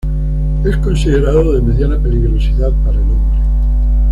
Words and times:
Es 0.65 0.77
considerado 0.77 1.53
de 1.53 1.61
mediana 1.61 1.95
peligrosidad 2.01 2.71
para 2.83 2.97
el 2.97 3.03
hombre. 3.03 3.39